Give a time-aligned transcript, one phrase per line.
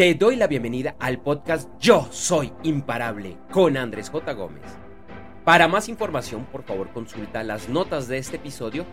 [0.00, 4.32] Te doy la bienvenida al podcast Yo Soy Imparable con Andrés J.
[4.32, 4.64] Gómez.
[5.44, 8.86] Para más información, por favor, consulta las notas de este episodio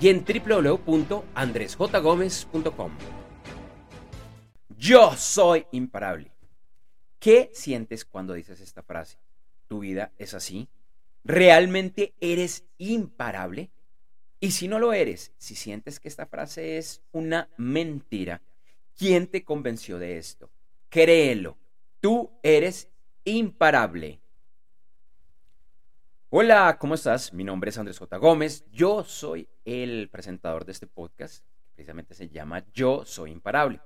[0.00, 2.92] y en www.andresjgomez.com.
[4.78, 6.32] Yo soy imparable.
[7.18, 9.18] ¿Qué sientes cuando dices esta frase?
[9.68, 10.70] ¿Tu vida es así?
[11.24, 13.70] ¿Realmente eres imparable?
[14.40, 18.40] Y si no lo eres, si sientes que esta frase es una mentira,
[18.96, 20.53] ¿quién te convenció de esto?
[20.94, 21.58] Créelo,
[21.98, 22.88] tú eres
[23.24, 24.20] imparable.
[26.28, 27.32] Hola, ¿cómo estás?
[27.32, 28.16] Mi nombre es Andrés J.
[28.18, 28.64] Gómez.
[28.70, 31.44] Yo soy el presentador de este podcast.
[31.74, 33.80] Precisamente se llama Yo Soy Imparable.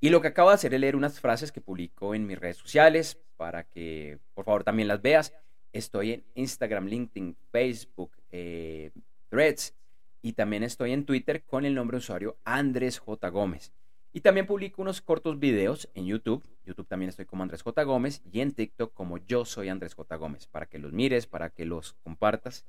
[0.00, 2.56] Y lo que acabo de hacer es leer unas frases que publico en mis redes
[2.56, 5.32] sociales para que por favor también las veas.
[5.72, 8.90] Estoy en Instagram, LinkedIn, Facebook, eh,
[9.28, 9.72] Threads
[10.20, 13.28] y también estoy en Twitter con el nombre de usuario Andrés J.
[13.28, 13.72] Gómez.
[14.16, 16.44] Y también publico unos cortos videos en YouTube.
[16.64, 17.82] YouTube también estoy como Andrés J.
[17.82, 20.14] Gómez y en TikTok como yo soy Andrés J.
[20.14, 22.64] Gómez, para que los mires, para que los compartas.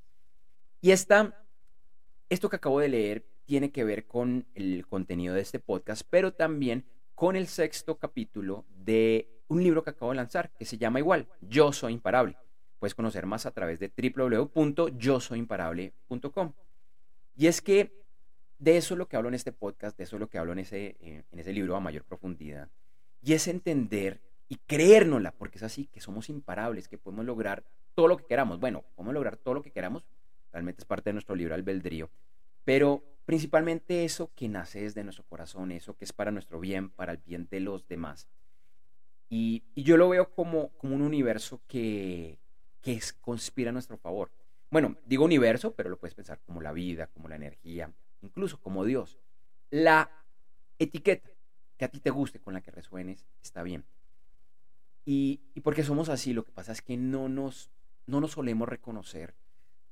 [0.81, 1.45] Y esta,
[2.29, 6.33] esto que acabo de leer tiene que ver con el contenido de este podcast, pero
[6.33, 10.97] también con el sexto capítulo de un libro que acabo de lanzar, que se llama
[10.97, 12.37] igual, Yo Soy Imparable.
[12.79, 16.53] Puedes conocer más a través de www.yosoyimparable.com.
[17.35, 18.03] Y es que
[18.57, 20.53] de eso es lo que hablo en este podcast, de eso es lo que hablo
[20.53, 22.69] en ese, eh, en ese libro a mayor profundidad.
[23.21, 27.63] Y es entender y creérnosla, porque es así, que somos imparables, que podemos lograr
[27.95, 28.59] todo lo que queramos.
[28.59, 30.05] Bueno, podemos lograr todo lo que queramos,
[30.51, 32.09] realmente es parte de nuestro libro albedrío,
[32.63, 37.13] pero principalmente eso que nace desde nuestro corazón, eso que es para nuestro bien, para
[37.13, 38.27] el bien de los demás.
[39.29, 42.37] Y, yo lo veo como, como un universo que,
[42.81, 44.31] que es, conspira a nuestro favor.
[44.69, 47.91] Bueno, digo universo, pero lo puedes pensar como la vida, como la energía,
[48.25, 49.17] incluso como Dios.
[49.69, 50.11] La
[50.79, 51.29] etiqueta
[51.77, 53.85] que a ti te guste, con la que resuenes, está bien.
[55.05, 57.69] Y, porque somos así, lo que pasa es que no nos,
[58.07, 59.35] no nos solemos reconocer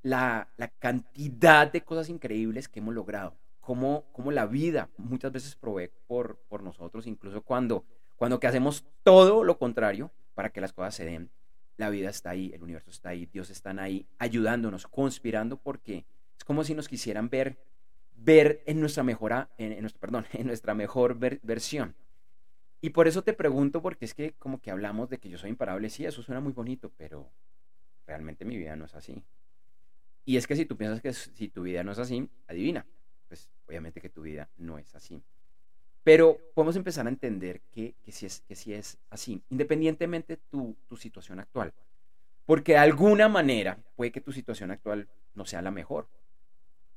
[0.01, 0.49] la,
[0.79, 6.37] cantidad de cosas increíbles que hemos logrado, como, como la vida muchas veces provee por,
[6.49, 11.05] por nosotros, incluso cuando, cuando que hacemos todo lo contrario para que las cosas se
[11.05, 11.29] den.
[11.77, 16.05] La vida está ahí, el universo está ahí, Dios está ahí ayudándonos, conspirando, porque
[16.37, 17.57] es como si nos quisieran ver
[18.23, 21.95] ver en nuestra, mejora, en, nuestro, perdón, en nuestra mejor versión.
[22.81, 25.49] Y por eso te pregunto, porque es que como que hablamos de que yo soy
[25.49, 27.29] imparable, sí, eso suena muy bonito, pero
[28.05, 29.23] realmente mi vida no es así.
[30.25, 32.85] Y es que si tú piensas que si tu vida no es así, adivina,
[33.27, 35.21] pues obviamente que tu vida no es así.
[36.03, 40.75] Pero podemos empezar a entender que, que, sí, es, que sí es así, independientemente tu,
[40.87, 41.73] tu situación actual.
[42.45, 46.09] Porque de alguna manera puede que tu situación actual no sea la mejor.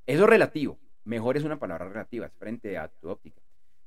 [0.06, 0.78] Eso es relativo.
[1.06, 3.40] Mejor es una palabra relativa, es frente a tu óptica.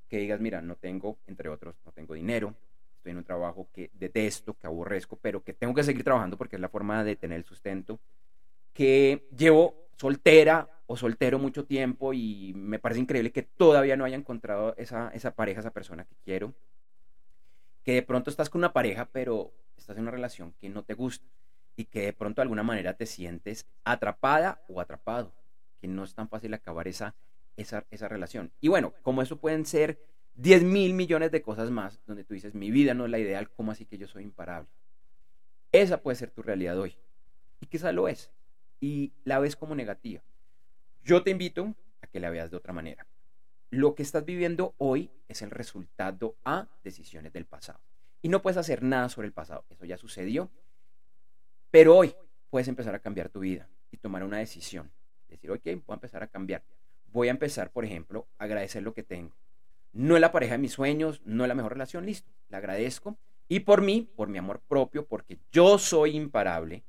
[0.07, 2.55] Que digas, mira, no tengo, entre otros, no tengo dinero,
[2.95, 6.55] estoy en un trabajo que detesto, que aborrezco, pero que tengo que seguir trabajando porque
[6.55, 7.99] es la forma de tener el sustento.
[8.73, 14.15] Que llevo soltera o soltero mucho tiempo y me parece increíble que todavía no haya
[14.15, 16.53] encontrado esa, esa pareja, esa persona que quiero.
[17.83, 20.93] Que de pronto estás con una pareja, pero estás en una relación que no te
[20.93, 21.27] gusta
[21.75, 25.33] y que de pronto de alguna manera te sientes atrapada o atrapado
[25.79, 27.15] que no es tan fácil acabar esa,
[27.57, 28.51] esa, esa relación.
[28.61, 29.99] Y bueno, como eso pueden ser
[30.35, 33.49] 10 mil millones de cosas más, donde tú dices, mi vida no es la ideal,
[33.51, 34.69] ¿cómo así que yo soy imparable?
[35.71, 36.97] Esa puede ser tu realidad hoy.
[37.59, 38.31] Y quizá lo es.
[38.79, 40.23] Y la ves como negativa.
[41.03, 43.05] Yo te invito a que la veas de otra manera.
[43.69, 47.79] Lo que estás viviendo hoy es el resultado a decisiones del pasado.
[48.21, 49.65] Y no puedes hacer nada sobre el pasado.
[49.69, 50.49] Eso ya sucedió.
[51.69, 52.15] Pero hoy
[52.49, 54.91] puedes empezar a cambiar tu vida y tomar una decisión.
[55.29, 56.63] Decir, ok, voy a empezar a cambiar.
[57.11, 59.35] Voy a empezar, por ejemplo, a agradecer lo que tengo.
[59.93, 62.31] No es la pareja de mis sueños, no es la mejor relación, listo.
[62.49, 63.17] La agradezco.
[63.47, 66.83] Y por mí, por mi amor propio, porque yo soy imparable,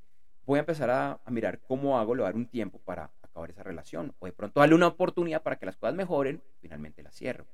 [0.44, 4.14] voy a empezar a, mirar cómo hago, dar un tiempo para acabar esa relación.
[4.18, 7.46] O de pronto darle una oportunidad para que las cosas mejoren, finalmente la cierro.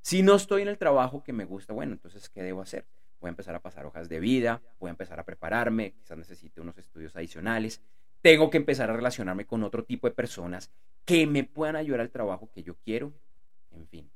[0.00, 2.86] Si no estoy en el trabajo que me gusta, bueno, entonces, ¿qué debo hacer?
[3.20, 6.60] Voy a empezar a pasar hojas de vida, voy a empezar a prepararme, quizás necesite
[6.60, 7.82] unos estudios adicionales,
[8.26, 10.72] tengo que empezar a relacionarme con otro tipo de personas
[11.04, 13.12] que me puedan ayudar al trabajo que yo quiero.
[13.70, 14.10] En fin.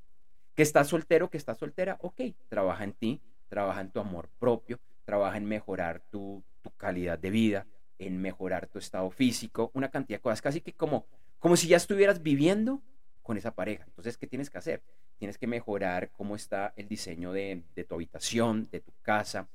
[0.57, 4.81] Que estás soltero, que estás soltera, ok, trabaja en ti, trabaja en tu amor propio,
[5.05, 6.43] trabaja en mejorar tu,
[6.77, 7.67] calidad de vida,
[8.01, 11.07] en mejorar tu estado físico, una cantidad de cosas, casi que como,
[11.39, 12.83] como si ya estuvieras viviendo
[13.23, 13.85] con esa pareja.
[13.87, 14.83] Entonces, ¿qué tienes que hacer?
[15.19, 19.49] Tienes que mejorar cómo está el diseño de, tu habitación, de tu casa.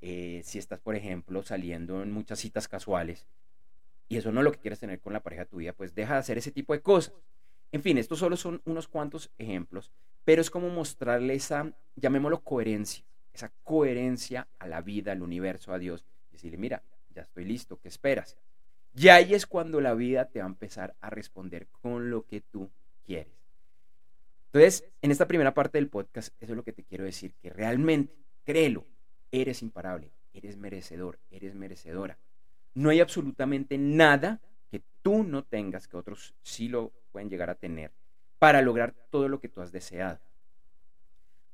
[0.00, 3.26] Eh, si estás, por ejemplo, saliendo en muchas citas casuales,
[4.08, 6.20] y eso no es lo que quieres tener con la pareja tuya, pues deja de
[6.20, 7.14] hacer ese tipo de cosas.
[7.72, 9.92] En fin, estos solo son unos cuantos ejemplos,
[10.24, 15.78] pero es como mostrarle esa, llamémoslo coherencia, esa coherencia a la vida, al universo, a
[15.78, 16.04] Dios.
[16.30, 16.82] Decirle, mira,
[17.14, 18.36] ya estoy listo, ¿qué esperas?
[18.94, 22.40] Y ahí es cuando la vida te va a empezar a responder con lo que
[22.40, 22.70] tú
[23.04, 23.38] quieres.
[24.46, 27.50] Entonces, en esta primera parte del podcast, eso es lo que te quiero decir, que
[27.50, 28.14] realmente,
[28.44, 28.86] créelo,
[29.30, 32.18] eres imparable, eres merecedor, eres merecedora.
[32.78, 34.40] No hay absolutamente nada
[34.70, 37.90] que tú no tengas, que otros sí lo pueden llegar a tener,
[38.38, 40.20] para lograr todo lo que tú has deseado.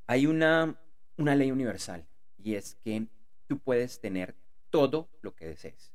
[0.06, 0.78] Hay una,
[1.16, 2.04] una ley universal
[2.36, 3.06] y es que
[3.46, 4.34] tú puedes tener
[4.68, 5.94] todo lo que desees.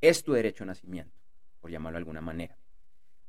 [0.00, 1.16] Es tu derecho a nacimiento,
[1.60, 2.56] por llamarlo de alguna manera.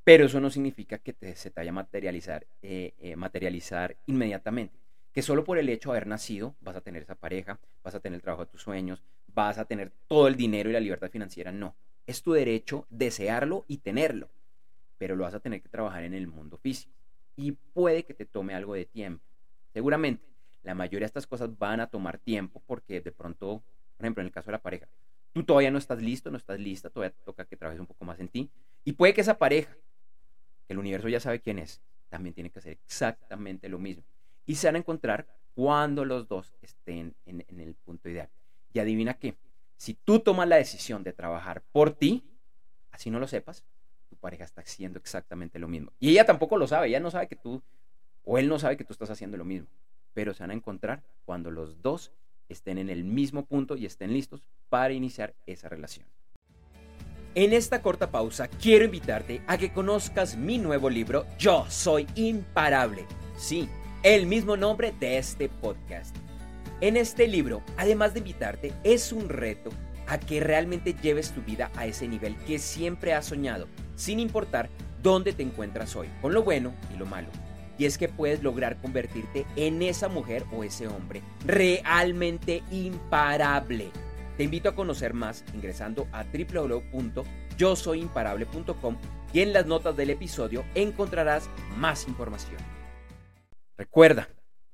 [0.03, 4.79] Pero eso no significa que se te vaya a materializar, eh, eh, materializar inmediatamente.
[5.13, 7.99] Que solo por el hecho de haber nacido vas a tener esa pareja, vas a
[7.99, 9.03] tener el trabajo de tus sueños,
[9.33, 11.51] vas a tener todo el dinero y la libertad financiera.
[11.51, 11.75] No.
[12.07, 14.29] Es tu derecho desearlo y tenerlo.
[14.97, 16.93] Pero lo vas a tener que trabajar en el mundo físico.
[17.35, 19.23] Y puede que te tome algo de tiempo.
[19.73, 20.23] Seguramente,
[20.63, 23.63] la mayoría de estas cosas van a tomar tiempo porque de pronto,
[23.97, 24.87] por ejemplo, en el caso de la pareja,
[25.33, 28.05] tú todavía no estás listo, no estás lista, todavía te toca que trabajes un poco
[28.05, 28.49] más en ti.
[28.83, 29.75] Y puede que esa pareja,
[30.67, 34.03] el universo ya sabe quién es, también tiene que hacer exactamente lo mismo.
[34.45, 38.29] Y se van a encontrar cuando los dos estén en, en el punto ideal.
[38.73, 39.35] Y adivina qué,
[39.77, 42.23] si tú tomas la decisión de trabajar por ti,
[42.91, 43.63] así no lo sepas,
[44.09, 45.91] tu pareja está haciendo exactamente lo mismo.
[45.99, 47.61] Y ella tampoco lo sabe, ella no sabe que tú,
[48.23, 49.67] o él no sabe que tú estás haciendo lo mismo.
[50.13, 52.11] Pero se van a encontrar cuando los dos
[52.47, 56.05] estén en el mismo punto y estén listos para iniciar esa relación.
[57.33, 63.05] En esta corta pausa quiero invitarte a que conozcas mi nuevo libro Yo Soy Imparable.
[63.37, 63.69] Sí,
[64.03, 66.15] el mismo nombre de este podcast.
[66.81, 69.69] En este libro, además de invitarte, es un reto
[70.07, 74.69] a que realmente lleves tu vida a ese nivel que siempre has soñado, sin importar
[75.01, 77.29] dónde te encuentras hoy, con lo bueno y lo malo
[77.81, 83.89] y es que puedes lograr convertirte en esa mujer o ese hombre realmente imparable.
[84.37, 88.97] Te invito a conocer más ingresando a www.yosoyimparable.com
[89.33, 92.59] y en las notas del episodio encontrarás más información.
[93.77, 94.29] Recuerda,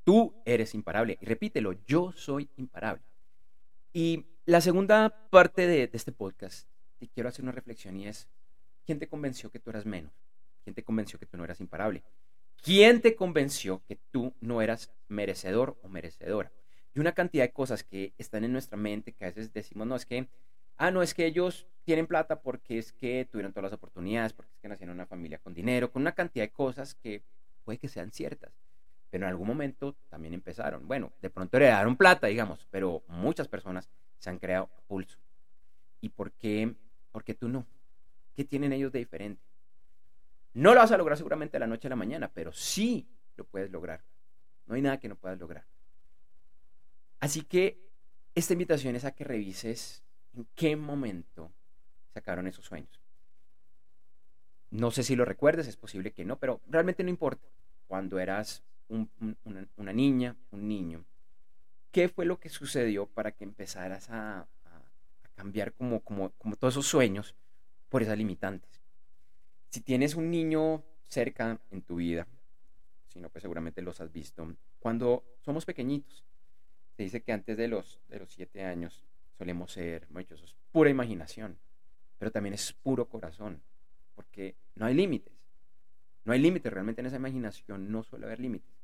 [0.07, 3.03] tú eres imparable y repítelo, yo soy imparable.
[3.91, 6.65] Y la segunda parte de, este podcast,
[6.97, 8.29] te quiero hacer una reflexión y es,
[8.85, 10.13] ¿quién te convenció que tú eras menos?
[10.63, 12.05] ¿Quién te convenció que tú no eras imparable?
[12.55, 16.53] ¿Quién te convenció que tú no eras merecedor o merecedora?
[16.95, 19.97] Y una cantidad de cosas que están en nuestra mente que a veces decimos, no,
[19.97, 20.29] es que,
[20.77, 24.53] ah, no, es que ellos tienen plata porque es que tuvieron todas las oportunidades, porque
[24.53, 27.23] es que nacieron en una familia con dinero, con una cantidad de cosas que
[27.65, 28.53] puede que sean ciertas.
[29.09, 30.87] Pero en algún momento también empezaron.
[30.87, 35.17] Bueno, de pronto heredaron plata, digamos, pero muchas personas se han creado a pulso.
[36.01, 36.75] ¿Y por qué,
[37.11, 37.65] por tú no?
[38.35, 39.41] ¿Qué tienen ellos de diferente?
[40.53, 43.45] No lo vas a lograr seguramente de la noche a la mañana, pero sí lo
[43.45, 44.03] puedes lograr.
[44.65, 45.65] No hay nada que no puedas lograr.
[47.19, 47.79] Así que
[48.35, 50.03] esta invitación es a que revises
[50.35, 51.51] en qué momento
[52.13, 53.01] sacaron esos sueños.
[54.69, 57.47] No sé si lo recuerdes, es posible que no, pero realmente no importa.
[57.87, 61.05] Cuando eras una, niña, un niño,
[61.91, 64.47] ¿qué fue lo que sucedió para que empezaras a,
[65.35, 66.01] cambiar como,
[66.57, 67.35] todos esos sueños
[67.89, 68.81] por esas limitantes?
[69.69, 72.27] si tienes un niño cerca en tu vida,
[73.09, 76.23] si no, pues seguramente los has visto, cuando somos pequeñitos,
[76.95, 79.03] se dice que antes de los, siete años
[79.37, 81.57] solemos ser muchos, es pura imaginación,
[82.17, 83.61] pero también es puro corazón,
[84.15, 85.33] porque no hay límites,
[86.25, 88.75] no hay límites, realmente en esa imaginación no suele haber límites.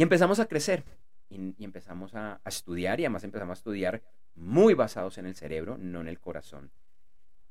[0.00, 0.82] Y empezamos a crecer
[1.28, 4.02] y, empezamos a, estudiar y además empezamos a estudiar
[4.34, 6.70] muy basados en el cerebro, no en el corazón.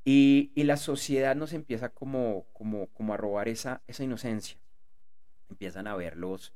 [0.04, 4.58] Y, la sociedad nos empieza como, como, como a robar esa, esa inocencia.
[5.48, 6.52] Empiezan a ver los,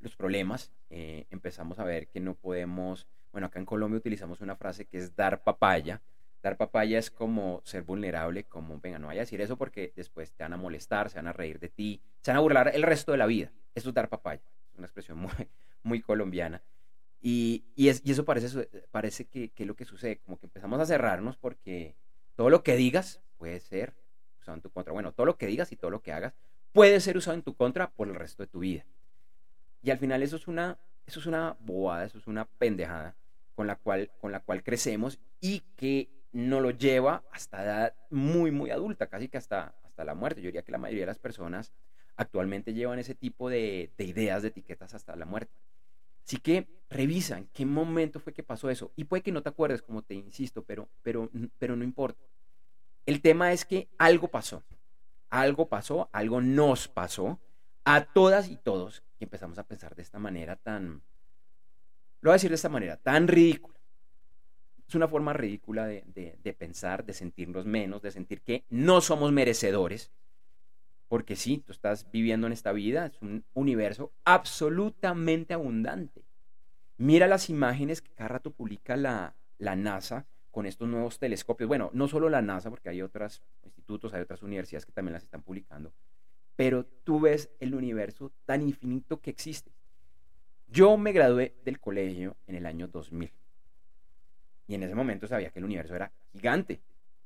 [0.00, 4.56] los problemas, eh, empezamos a ver que no podemos, bueno, acá en Colombia utilizamos una
[4.56, 6.02] frase que es dar papaya.
[6.42, 10.32] Dar papaya es como ser vulnerable, como, venga, no vaya a decir eso porque después
[10.32, 12.82] te van a molestar, se van a reír de ti, se van a burlar el
[12.82, 13.52] resto de la vida.
[13.76, 14.42] Eso es dar papaya,
[14.78, 15.48] una expresión muy,
[15.82, 16.62] muy colombiana.
[17.20, 20.46] Y, y, es, y eso parece, parece que, que es lo que sucede, como que
[20.46, 21.96] empezamos a cerrarnos porque
[22.34, 23.94] todo lo que digas puede ser
[24.40, 24.92] usado en tu contra.
[24.92, 26.34] Bueno, todo lo que digas y todo lo que hagas
[26.72, 28.86] puede ser usado en tu contra por el resto de tu vida.
[29.82, 33.16] Y al final eso es una, eso es una bobada, eso es una pendejada
[33.54, 38.50] con la cual, con la cual crecemos y que no lo lleva hasta edad muy,
[38.50, 40.42] muy adulta, casi que hasta, hasta la muerte.
[40.42, 41.72] Yo diría que la mayoría de las personas
[42.16, 45.52] actualmente llevan ese tipo de, de ideas, de etiquetas hasta la muerte.
[46.26, 48.92] Así que revisa qué momento fue que pasó eso.
[48.96, 52.24] Y puede que no te acuerdes, como te insisto, pero, pero, pero no importa.
[53.04, 54.64] El tema es que algo pasó.
[55.30, 57.38] Algo pasó, algo nos pasó
[57.84, 61.02] a todas y todos que empezamos a pensar de esta manera tan,
[62.20, 63.78] Lo voy a decir de esta manera, tan ridícula.
[64.88, 70.10] Es una forma ridícula de pensar, de sentirnos menos, de sentir que no somos merecedores.
[71.08, 76.24] Porque sí, tú estás viviendo en esta vida, es un universo absolutamente abundante.
[76.98, 81.68] Mira las imágenes que cada rato publica la, la NASA con estos nuevos telescopios.
[81.68, 85.22] Bueno, no solo la NASA, porque hay otros institutos, hay otras universidades que también las
[85.22, 85.92] están publicando,
[86.56, 89.70] pero tú ves el universo tan infinito que existe.
[90.66, 93.30] Yo me gradué del colegio en el año 2000
[94.66, 96.80] y en ese momento sabía que el universo era gigante,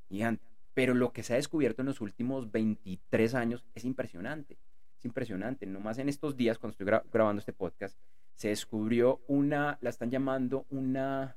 [0.09, 0.50] gigante.
[0.75, 4.59] Pero lo que se ha descubierto en los últimos 23 años es impresionante.
[4.99, 5.67] Es impresionante.
[5.67, 7.97] Nomás en estos días, cuando estoy grabando este podcast,
[8.35, 11.37] se descubrió una, la están llamando una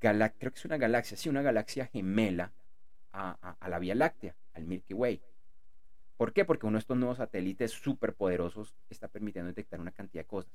[0.00, 2.52] galaxia, creo que es una galaxia, sí, una galaxia gemela
[3.12, 5.22] a, la Vía Láctea, al Milky Way.
[6.16, 6.44] ¿Por qué?
[6.44, 10.52] Porque uno de estos nuevos satélites superpoderosos está permitiendo detectar una cantidad de cosas.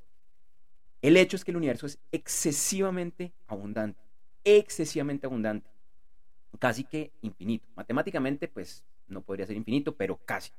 [1.01, 3.99] El hecho es que el universo es excesivamente abundante,
[4.43, 5.69] excesivamente abundante
[6.57, 7.67] casi que infinito.
[7.75, 10.51] Matemáticamente, pues no podría ser infinito, pero casi.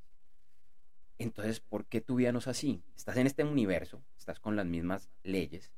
[1.19, 2.83] Entonces, ¿por qué tu vida no es así?
[2.97, 5.71] Estás en este universo, estás con las mismas leyes.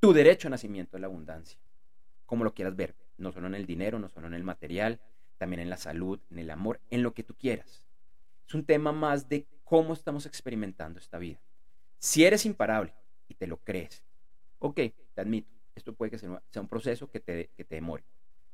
[0.00, 1.58] Tu derecho a nacimiento es la abundancia,
[2.24, 5.00] como lo quieras ver, no solo en el dinero, no solo en el material,
[5.38, 7.84] también en la salud, en el amor, en lo que tú quieras.
[8.46, 11.40] Es un tema más de cómo estamos experimentando esta vida.
[11.98, 12.94] Si eres imparable
[13.26, 14.04] y te lo crees,
[14.60, 14.76] ok,
[15.14, 18.04] te admito, esto puede que sea un proceso que te, que te demore.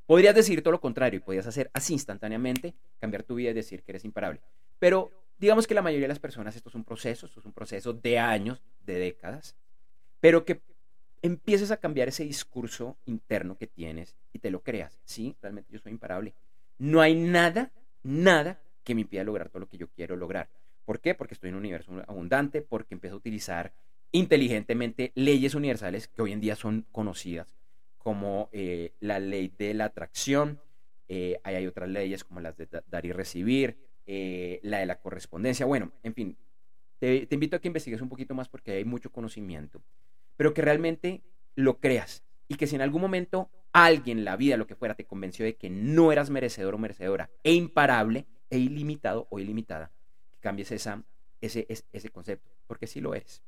[0.06, 3.82] Podrías decir todo lo contrario y podrías hacer así instantáneamente, cambiar tu vida y decir
[3.82, 4.40] que eres imparable.
[4.78, 7.52] Pero digamos que la mayoría de las personas esto es un proceso, esto es un
[7.52, 9.56] proceso de años, de décadas,
[10.20, 10.60] pero que
[11.22, 15.00] empieces a cambiar ese discurso interno que tienes y te lo creas.
[15.04, 16.34] Sí, realmente yo soy imparable.
[16.78, 20.50] No hay nada, nada que me impida lograr todo lo que yo quiero lograr.
[20.84, 21.14] ¿Por qué?
[21.14, 23.72] Porque estoy en un universo abundante, porque empiezo a utilizar
[24.12, 27.56] inteligentemente leyes universales que hoy en día son conocidas
[28.04, 30.60] como eh, la ley de la atracción,
[31.08, 35.64] eh, hay otras leyes como las de dar y recibir, eh, la de la correspondencia,
[35.64, 36.36] bueno, en fin,
[36.98, 39.82] te, invito a que investigues un poquito más porque hay mucho conocimiento,
[40.36, 41.22] pero que realmente
[41.54, 45.06] lo creas y que si en algún momento alguien, la vida, lo que fuera, te
[45.06, 49.92] convenció de que no eras merecedor o merecedora e imparable e ilimitado o ilimitada,
[50.30, 51.02] que cambies ese,
[51.40, 53.42] ese, ese concepto, porque sí lo eres.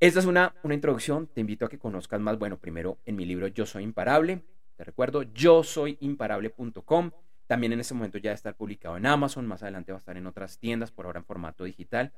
[0.00, 3.24] Esta es una, una introducción, te invito a que conozcas más, bueno, primero en mi
[3.24, 4.42] libro Yo Soy Imparable,
[4.76, 7.12] te recuerdo, yo soy imparable.com,
[7.46, 10.00] también en este momento ya va a estar publicado en Amazon, más adelante va a
[10.00, 12.12] estar en otras tiendas, por ahora en formato digital.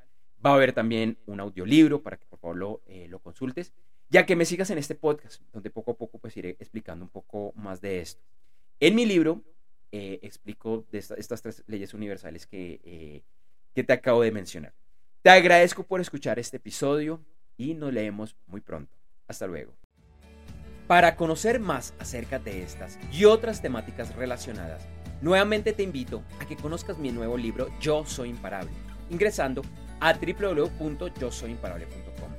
[0.44, 3.72] Va a haber también un audiolibro para que por favor lo, eh, lo consultes,
[4.08, 7.10] ya que me sigas en este podcast, donde poco a poco pues iré explicando un
[7.10, 8.22] poco más de esto.
[8.80, 9.42] En mi libro
[9.90, 13.22] eh, explico de estas tres leyes universales que, eh,
[13.74, 14.74] que te acabo de mencionar.
[15.22, 17.20] Te agradezco por escuchar este episodio
[17.56, 18.96] y nos leemos muy pronto.
[19.28, 19.76] Hasta luego.
[20.86, 24.86] Para conocer más acerca de estas y otras temáticas relacionadas,
[25.20, 28.70] nuevamente te invito a que conozcas mi nuevo libro Yo Soy Imparable,
[29.10, 29.62] ingresando
[29.98, 32.30] a www.yosoyimparable.com.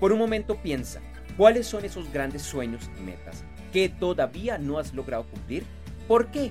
[0.00, 1.00] Por un momento piensa,
[1.36, 5.62] ¿cuáles son esos grandes sueños y metas que todavía no has logrado cumplir?
[6.08, 6.50] ¿Por qué?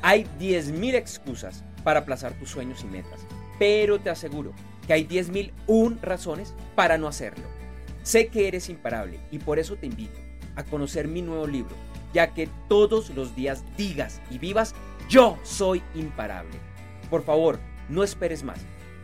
[0.00, 3.20] Hay 10.000 excusas para aplazar tus sueños y metas,
[3.58, 4.54] pero te aseguro
[4.90, 7.44] que hay 10.001 razones para no hacerlo.
[8.02, 10.18] Sé que eres imparable y por eso te invito
[10.56, 11.76] a conocer mi nuevo libro,
[12.12, 14.74] ya que todos los días digas y vivas,
[15.08, 16.58] yo soy imparable.
[17.08, 18.58] Por favor, no esperes más.